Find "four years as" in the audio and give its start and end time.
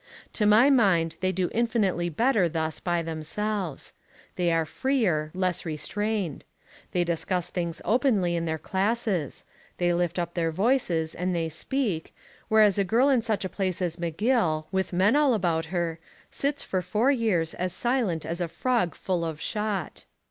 16.81-17.71